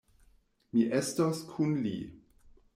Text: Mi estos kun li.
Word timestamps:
Mi 0.71 0.85
estos 1.01 1.45
kun 1.53 1.79
li. 1.85 1.95